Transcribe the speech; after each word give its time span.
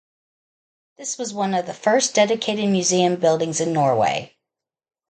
This 0.97 1.19
was 1.19 1.31
one 1.31 1.53
of 1.53 1.67
the 1.67 1.75
first 1.75 2.15
dedicated 2.15 2.67
museum 2.67 3.17
buildings 3.17 3.61
in 3.61 3.71
Norway. 3.71 4.35